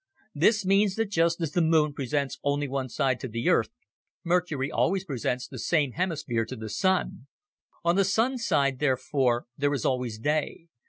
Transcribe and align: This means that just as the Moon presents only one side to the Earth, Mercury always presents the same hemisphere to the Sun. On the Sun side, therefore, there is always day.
This 0.33 0.65
means 0.65 0.95
that 0.95 1.11
just 1.11 1.39
as 1.41 1.51
the 1.51 1.61
Moon 1.61 1.93
presents 1.93 2.39
only 2.43 2.67
one 2.67 2.89
side 2.89 3.19
to 3.19 3.27
the 3.27 3.49
Earth, 3.49 3.69
Mercury 4.23 4.71
always 4.71 5.05
presents 5.05 5.47
the 5.47 5.59
same 5.59 5.91
hemisphere 5.91 6.43
to 6.45 6.55
the 6.55 6.69
Sun. 6.69 7.27
On 7.85 7.95
the 7.95 8.03
Sun 8.03 8.39
side, 8.39 8.79
therefore, 8.79 9.45
there 9.59 9.75
is 9.75 9.85
always 9.85 10.17
day. 10.17 10.69